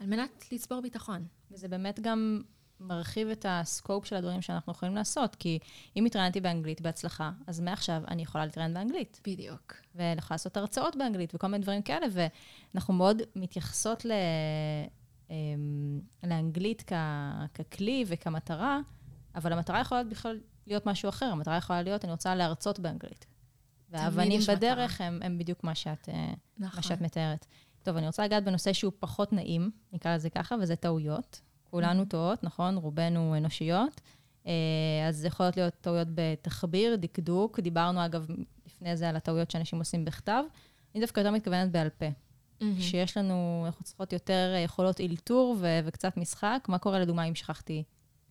[0.00, 1.26] על מנת לצבור ביטחון.
[1.50, 2.42] וזה באמת גם
[2.80, 5.58] מרחיב את הסקופ של הדברים שאנחנו יכולים לעשות, כי
[5.96, 9.20] אם התראיינתי באנגלית בהצלחה, אז מעכשיו אני יכולה להתראיין באנגלית.
[9.26, 9.74] בדיוק.
[9.94, 12.06] ואני יכולה לעשות הרצאות באנגלית וכל מיני דברים כאלה,
[12.74, 14.12] ואנחנו מאוד מתייחסות ל...
[15.30, 16.92] אמ, לאנגלית כ...
[17.54, 18.80] ככלי וכמטרה,
[19.34, 21.26] אבל המטרה יכולה להיות בכלל להיות משהו אחר.
[21.26, 23.26] המטרה יכולה להיות, אני רוצה להרצות באנגלית.
[23.90, 26.76] והאבנים בדרך הם, הם בדיוק מה שאת, אה, נכון.
[26.76, 27.46] מה שאת מתארת.
[27.82, 31.40] טוב, אני רוצה לגעת בנושא שהוא פחות נעים, נקרא לזה ככה, וזה טעויות.
[31.70, 32.76] כולנו טועות, נכון?
[32.76, 34.00] רובנו אנושיות.
[34.46, 34.52] אה,
[35.08, 37.60] אז זה יכול להיות טעויות בתחביר, דקדוק.
[37.60, 38.26] דיברנו, אגב,
[38.66, 40.42] לפני זה על הטעויות שאנשים עושים בכתב.
[40.94, 42.06] אני דווקא יותר מתכוונת בעל פה.
[42.08, 42.64] Mm-hmm.
[42.80, 46.66] שיש לנו, אנחנו צריכות יותר יכולות אילתור ו- וקצת משחק.
[46.68, 47.82] מה קורה, לדוגמה, אם שכחתי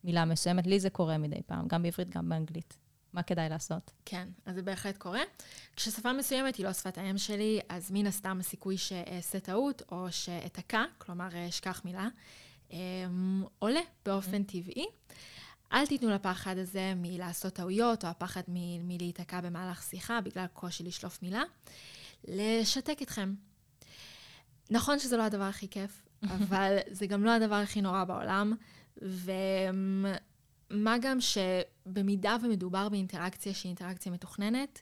[0.04, 0.68] מילה מסוימת?
[0.68, 2.78] לי זה קורה מדי פעם, גם בעברית, גם באנגלית.
[3.14, 3.92] מה כדאי לעשות?
[4.06, 5.22] כן, אז זה בהחלט קורה.
[5.76, 10.84] כששפה מסוימת היא לא שפת האם שלי, אז מן הסתם הסיכוי שאעשה טעות, או שאתקע,
[10.98, 12.08] כלומר אשכח מילה,
[12.72, 14.86] אמ, עולה באופן טבעי.
[15.74, 21.24] אל תיתנו לפחד הזה מלעשות טעויות, או הפחד מ- מלהיתקע במהלך שיחה בגלל קושי לשלוף
[21.24, 21.44] מילה,
[22.28, 23.34] לשתק אתכם.
[24.70, 26.04] נכון שזה לא הדבר הכי כיף,
[26.36, 28.54] אבל זה גם לא הדבר הכי נורא בעולם,
[28.98, 34.82] ומה גם שבמידה ומדובר באינטראקציה שהיא אינטראקציה מתוכננת,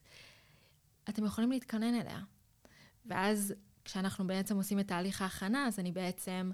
[1.10, 2.20] אתם יכולים להתכונן אליה.
[3.06, 3.54] ואז
[3.86, 6.52] כשאנחנו בעצם עושים את תהליך ההכנה, אז אני בעצם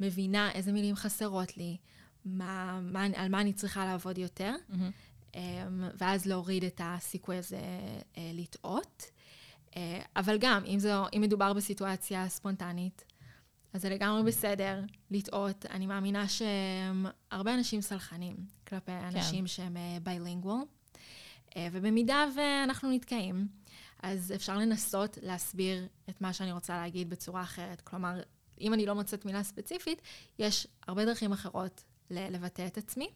[0.00, 1.76] מבינה איזה מילים חסרות לי,
[2.24, 5.38] מה, מה, על מה אני צריכה לעבוד יותר, mm-hmm.
[5.98, 7.60] ואז להוריד את הסיכוי הזה
[8.16, 9.10] אה, לטעות.
[9.76, 13.04] אה, אבל גם, אם, זו, אם מדובר בסיטואציה ספונטנית,
[13.72, 14.80] אז זה לגמרי בסדר
[15.10, 15.66] לטעות.
[15.66, 18.36] אני מאמינה שהרבה אנשים סלחנים
[18.68, 19.16] כלפי כן.
[19.16, 20.64] אנשים שהם ביילינגוול.
[21.72, 23.48] ובמידה ואנחנו נתקעים,
[24.02, 27.80] אז אפשר לנסות להסביר את מה שאני רוצה להגיד בצורה אחרת.
[27.80, 28.20] כלומר,
[28.60, 30.02] אם אני לא מוצאת מילה ספציפית,
[30.38, 33.10] יש הרבה דרכים אחרות לבטא את עצמי.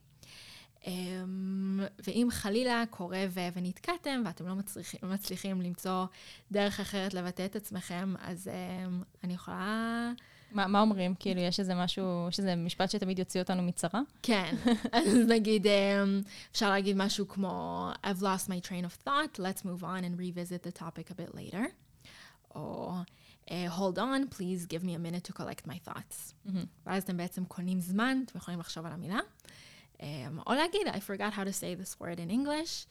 [0.87, 6.07] אמ, ואם חלילה קורה ו- ונתקעתם ואתם לא מצליחים, מצליחים למצוא
[6.53, 10.12] דרך אחרת לבטא את עצמכם, אז um, אני יכולה...
[10.53, 11.15] מה, מה אומרים?
[11.15, 14.01] כאילו, יש איזה משהו, יש איזה משפט שתמיד יוציא אותנו מצרה?
[14.23, 14.55] כן.
[14.93, 19.83] אז נגיד, um, אפשר להגיד משהו כמו, I've lost my train of thought, let's move
[19.83, 21.63] on and revisit the topic a bit later.
[22.55, 22.93] או
[23.69, 26.35] hold on, please give me a minute to collect my thoughts.
[26.87, 29.19] ואז אתם בעצם קונים זמן, אתם יכולים לחשוב על המילה.
[29.97, 30.01] Um,
[30.47, 32.87] או להגיד, I forgot how to say this word in English,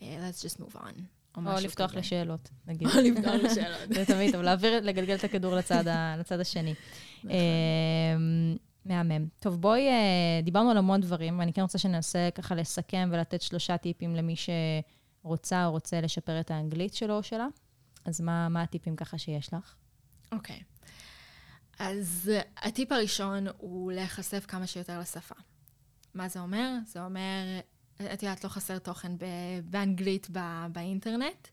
[0.00, 1.17] uh, let's just move on.
[1.46, 2.00] או משהו לפתוח כזה.
[2.00, 2.88] לשאלות, נגיד.
[2.88, 3.94] או לפתוח לשאלות.
[3.94, 6.74] זה תמיד טוב, להעביר, לגלגל את הכדור לצד, ה, לצד השני.
[7.18, 7.30] נכון.
[7.30, 9.26] אמ, מהמם.
[9.38, 13.76] טוב, בואי, אה, דיברנו על המון דברים, ואני כן רוצה שננסה ככה לסכם ולתת שלושה
[13.76, 17.46] טיפים למי שרוצה או רוצה לשפר את האנגלית שלו או שלה.
[18.04, 19.74] אז מה, מה הטיפים ככה שיש לך?
[20.32, 20.62] אוקיי.
[21.78, 25.34] אז uh, הטיפ הראשון הוא להיחשף כמה שיותר לשפה.
[26.14, 26.74] מה זה אומר?
[26.86, 27.60] זה אומר,
[28.14, 29.12] את יודעת, לא חסר תוכן
[29.64, 30.28] באנגלית
[30.72, 31.48] באינטרנט.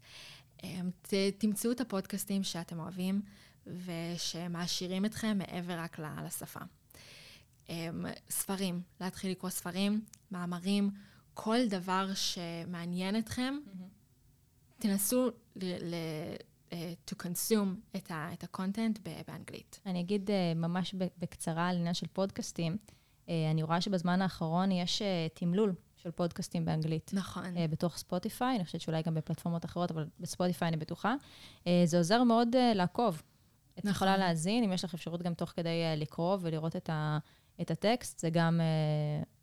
[0.62, 0.66] Um,
[1.02, 3.22] ת- תמצאו את הפודקאסטים שאתם אוהבים
[3.68, 6.60] ושמעשירים אתכם מעבר רק לשפה.
[7.68, 7.70] Um,
[8.30, 10.90] ספרים, להתחיל לקרוא ספרים, מאמרים,
[11.34, 13.56] כל דבר שמעניין אתכם,
[14.80, 16.36] תנסו ל- ל-
[16.74, 18.44] אה, to consume את ה- את
[19.04, 19.80] ב- באנגלית.
[19.86, 22.78] אני אגיד אה, ממש בקצרה על עניין של פודקאסטים.
[23.30, 25.02] אה, אני רואה שבזמן האחרון יש
[25.34, 25.74] תמלול
[26.06, 27.12] של פודקאסטים באנגלית.
[27.14, 27.58] נכון.
[27.58, 31.16] אה, בתוך ספוטיפיי, אני חושבת שאולי גם בפלטפורמות אחרות, אבל בספוטיפיי אני בטוחה.
[31.68, 33.22] אה, זה עוזר מאוד אה, לעקוב.
[33.74, 33.92] את נכון.
[33.92, 37.18] יכולה להאזין, אם יש לך אפשרות גם תוך כדי אה, לקרוא ולראות את, ה,
[37.62, 38.60] את הטקסט, זה גם,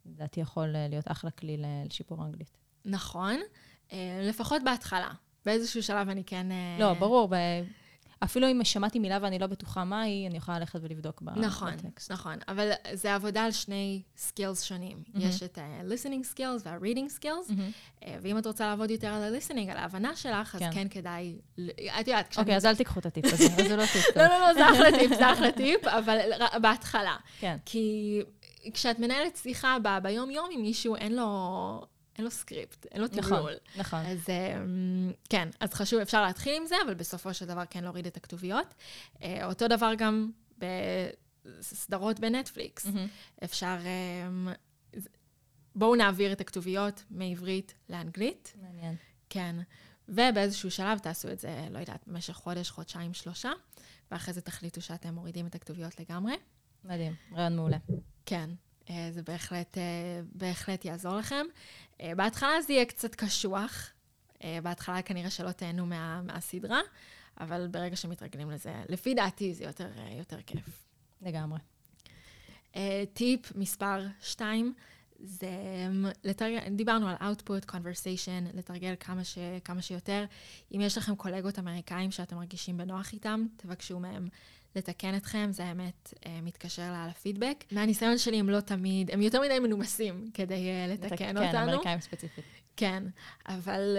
[0.07, 2.57] לדעתי, יכול אה, להיות אחלה כלי לשיפור האנגלית.
[2.85, 3.37] נכון,
[3.93, 5.11] אה, לפחות בהתחלה.
[5.47, 6.47] באיזשהו שלב אני כן...
[6.79, 7.35] לא, ברור, ב...
[8.25, 11.77] אפילו אם שמעתי מילה ואני לא בטוחה מה היא, אני יכולה ללכת ולבדוק ב- נכון,
[11.77, 12.13] בטקסט.
[12.13, 15.03] נכון, אבל זה עבודה על שני skills שונים.
[15.15, 17.53] יש את ה-listening skills וה-reading skills,
[18.05, 20.71] אה, ואם את רוצה לעבוד יותר על ה-listening, על ההבנה שלך, אז כן.
[20.75, 21.37] כן כדאי,
[22.01, 22.43] את יודעת, כשאני...
[22.45, 24.17] אוקיי, אז אל תיקחו את הטיפ הזה, אז זה לא טיפ.
[24.17, 26.19] לא, לא, לא, זה אחלה טיפ, זה אחלה טיפ, אבל
[26.63, 27.17] בהתחלה.
[27.41, 27.57] כן.
[27.65, 28.21] כי
[28.75, 31.85] כשאת מנהלת שיחה ב- ביום-יום עם מישהו, אין לו,
[32.23, 33.53] אין לו סקריפט, אין לו נכון, תמלול.
[33.77, 34.01] נכון.
[34.07, 38.07] אז אמ, כן, אז חשוב, אפשר להתחיל עם זה, אבל בסופו של דבר כן להוריד
[38.07, 38.75] את הכתוביות.
[39.23, 42.87] אה, אותו דבר גם בסדרות בנטפליקס.
[42.87, 43.07] מהמם.
[43.45, 43.77] אפשר...
[44.97, 45.09] ז-
[45.75, 48.55] בואו נעביר את הכתוביות מעברית לאנגלית.
[48.63, 48.95] מעניין.
[49.31, 49.57] כן.
[50.09, 53.51] ובאיזשהו שלב תעשו את זה, לא יודעת, במשך חודש, חודשיים, שלושה,
[54.11, 56.35] ואחרי זה תחליטו שאתם מורידים את הכתוביות לגמרי.
[56.85, 57.77] מדהים, רעיון מעולה.
[58.27, 58.55] כן, אה,
[58.89, 59.83] זה בהחלט, אה,
[60.33, 61.47] בהחלט יעזור לכם.
[62.01, 63.93] אה, בהתחלה זה יהיה קצת קשוח.
[64.45, 66.81] אה, בהתחלה כנראה שלא תהנו מה, מהסדרה,
[67.41, 70.85] אבל ברגע שמתרגלים לזה, לפי דעתי זה יותר, אה, יותר כיף.
[71.23, 71.59] לגמרי.
[72.77, 74.75] אה, טיפ מספר 2,
[75.21, 75.49] זה
[76.25, 80.25] לתרגל, דיברנו על output, conversation, לתרגל כמה, ש, כמה שיותר.
[80.75, 84.29] אם יש לכם קולגות אמריקאים שאתם מרגישים בנוח איתם, תבקשו מהם
[84.77, 87.65] לתקן אתכם, זה האמת אה, מתקשר לה לפידבק.
[87.73, 91.73] מהניסיון שלי הם לא תמיד, הם יותר מדי מנומסים כדי אה, לתקן כן, אותנו.
[91.73, 92.45] אמריקאים ספציפית.
[92.77, 93.05] כן,
[93.47, 93.99] אבל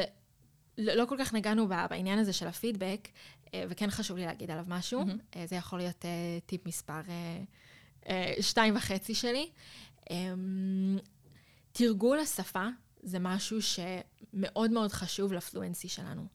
[0.78, 3.08] לא, לא כל כך נגענו בעניין הזה של הפידבק,
[3.54, 5.02] אה, וכן חשוב לי להגיד עליו משהו.
[5.36, 6.06] אה, זה יכול להיות
[6.46, 7.02] טיפ מספר
[8.42, 9.50] שתיים וחצי שלי.
[10.10, 10.98] אמ,
[11.72, 12.68] תרגול השפה
[13.04, 16.28] זה משהו שמאוד מאוד חשוב לפלואנסי שלנו.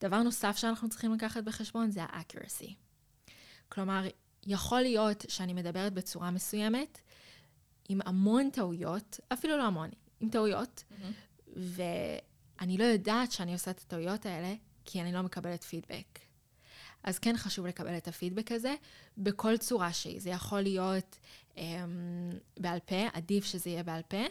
[0.00, 2.74] דבר נוסף שאנחנו צריכים לקחת בחשבון זה ה-accuracy.
[3.74, 4.04] כלומר,
[4.46, 7.00] יכול להיות שאני מדברת בצורה מסוימת,
[7.88, 10.84] עם המון טעויות, אפילו לא המון, עם טעויות,
[11.56, 16.18] ואני לא יודעת שאני עושה את הטעויות האלה, כי אני לא מקבלת פידבק.
[17.02, 18.74] אז כן חשוב לקבל את הפידבק הזה
[19.18, 20.20] בכל צורה שהיא.
[20.20, 21.18] זה יכול להיות
[21.56, 24.24] אמ, בעל פה, עדיף שזה יהיה בעל פה,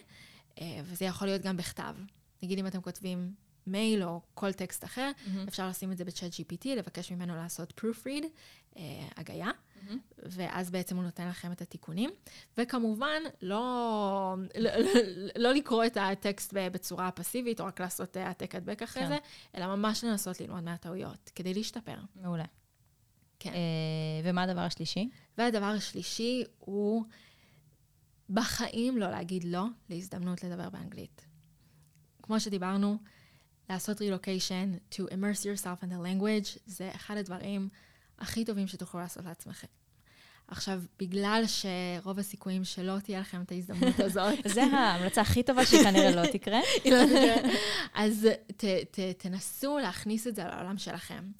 [0.61, 1.95] אה, וזה יכול להיות גם בכתב.
[2.43, 3.33] נגיד אם אתם כותבים
[3.67, 5.47] מייל או כל טקסט אחר, מהמם.
[5.47, 8.25] אפשר לשים את זה בצ'אט GPT, לבקש ממנו לעשות proofread,
[8.77, 9.51] אה, הגיה,
[9.83, 9.99] מהמם.
[10.17, 12.09] ואז בעצם הוא נותן לכם את התיקונים.
[12.57, 14.71] וכמובן, לא, לא,
[15.35, 19.09] לא, לקרוא את הטקסט בצורה פסיבית, או רק לעשות אה, העתק הדבק אחרי כן.
[19.09, 19.17] זה,
[19.55, 21.97] אלא ממש לנסות ללמוד מהטעויות, כדי להשתפר.
[22.15, 22.45] מעולה.
[23.39, 23.53] כן.
[23.53, 25.09] אה, ומה הדבר השלישי?
[25.37, 27.03] והדבר השלישי הוא
[28.29, 31.25] בחיים לא להגיד לא להזדמנות לדבר באנגלית.
[32.21, 32.97] כמו שדיברנו,
[33.69, 37.69] לעשות relocation, to immerse yourself in the language, זה אחד הדברים
[38.19, 39.67] הכי טובים שתוכלו לעשות לעצמכם.
[40.47, 46.11] עכשיו, בגלל שרוב הסיכויים שלא תהיה לכם את ההזדמנות הזאת, זה ההמלצה הכי טובה שכנראה
[46.21, 46.59] לא תקרה.
[47.93, 51.31] אז ת, ת, תנסו להכניס את זה לעולם שלכם.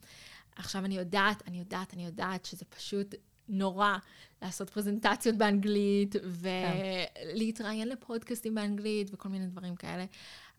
[0.56, 3.16] עכשיו, אני יודעת, אני יודעת, אני יודעת שזה פשוט
[3.50, 3.98] נורא
[4.42, 10.06] לעשות פרזנטציות באנגלית, ולהתראיין לפודקאסטים באנגלית וכל מיני דברים כאלה,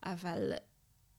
[0.03, 0.53] אבל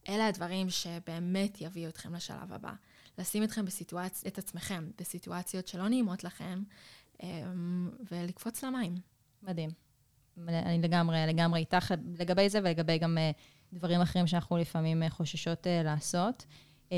[0.10, 2.74] אלה הדברים שבאמת יביאו אתכם לשלב הבא.
[3.18, 4.24] לשים אתכם בסיטואצ...
[4.28, 6.64] את עצמכם בסיטואציות שלא נעימות לכם,
[7.24, 8.96] אמ, ולקפוץ למים.
[9.44, 9.70] מדהים.
[10.48, 13.32] אני לגמרי, לגמרי איתך לגבי זה ולגבי גם אה,
[13.74, 16.46] דברים אחרים שאנחנו לפעמים אה, חוששות אה, לעשות.
[16.92, 16.98] אה,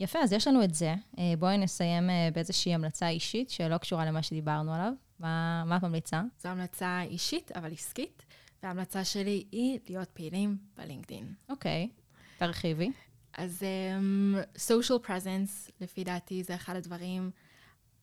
[0.00, 0.94] יפה, אז יש לנו את זה.
[1.38, 4.92] בואי נסיים באיזושהי המלצה אישית שלא קשורה למה שדיברנו עליו.
[5.18, 6.22] מה, מה את ממליצה?
[6.42, 8.23] זו המלצה אישית, אבל עסקית,
[8.64, 11.34] וההמלצה שלי היא להיות פעילים בלינקדין.
[11.48, 11.90] אוקיי,
[12.38, 12.90] תרחיבי.
[13.32, 17.30] אז um, social presence, לפי דעתי, זה אחד הדברים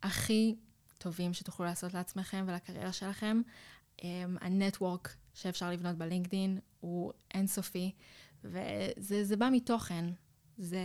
[0.03, 0.55] הכי
[0.97, 3.41] טובים שתוכלו לעשות לעצמכם ולקריירה שלכם.
[3.97, 4.03] Um,
[4.41, 7.91] הנטוורק שאפשר לבנות בלינקדין הוא אינסופי,
[8.43, 10.05] וזה בא מתוכן.
[10.61, 10.79] זה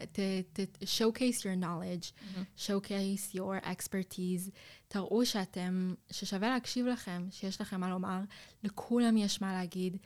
[0.00, 2.66] to, to showcase your knowledge, mm-hmm.
[2.66, 4.50] showcase your expertise,
[4.88, 8.20] תראו שאתם, ששווה להקשיב לכם, שיש לכם מה לומר,
[8.64, 9.96] לכולם יש מה להגיד,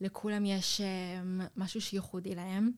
[0.00, 2.70] לכולם יש um, משהו שייחודי להם.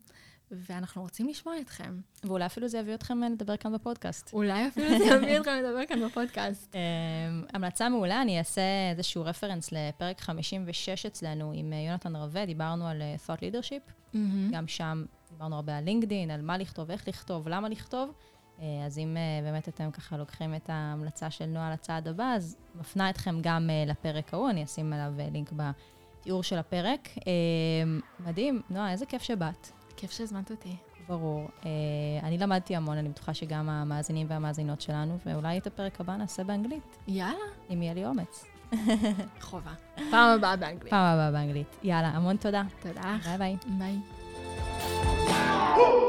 [0.50, 2.00] ואנחנו רוצים לשמוע אתכם.
[2.24, 4.32] ואולי אפילו זה יביא אתכם לדבר כאן בפודקאסט.
[4.32, 6.76] אולי אפילו זה יביא אתכם לדבר כאן בפודקאסט.
[7.52, 13.02] המלצה מעולה, אני אעשה איזשהו רפרנס לפרק 56 אצלנו עם אה, יונתן רווה, דיברנו על
[13.02, 14.16] אה, thought leadership.
[14.50, 15.04] גם שם
[15.34, 18.12] דיברנו הרבה על לינקדין, על מה לכתוב, איך לכתוב, למה לכתוב.
[18.60, 23.10] אה, אז אם באמת אתם ככה לוקחים את ההמלצה של נועה לצעד הבא, אז מפנה
[23.10, 27.08] אתכם גם לפרק ההוא, אני אשים עליו לינק בתיאור של הפרק.
[28.20, 29.68] מדהים, נועה, איזה כיף שבאת.
[29.96, 30.76] כיף שהזמנת אותי.
[31.08, 31.48] ברור.
[32.22, 36.98] אני למדתי המון, אני בטוחה שגם המאזינים והמאזינות שלנו, ואולי את הפרק הבא נעשה באנגלית.
[37.08, 37.34] יאללה.
[37.70, 38.44] אם יהיה לי אומץ.
[39.40, 39.72] חובה.
[39.94, 40.90] פעם הבאה באנגלית.
[40.90, 41.76] פעם הבאה באנגלית.
[41.82, 42.62] יאללה, המון תודה.
[42.80, 43.16] תודה.
[43.24, 43.56] ביי ביי.
[43.78, 43.98] ביי.
[45.76, 46.03] Woo!